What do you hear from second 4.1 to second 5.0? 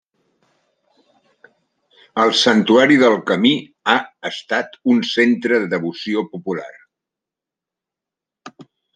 estat